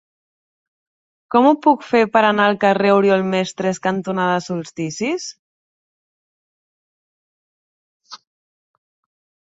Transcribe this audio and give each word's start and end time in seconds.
Com 1.35 1.47
ho 1.49 1.51
puc 1.65 1.83
fer 1.89 2.01
per 2.15 2.23
anar 2.29 2.47
al 2.51 2.57
carrer 2.63 2.95
Oriol 2.95 3.25
Mestres 3.35 3.81
cantonada 3.89 4.41
Solsticis? 4.47 5.29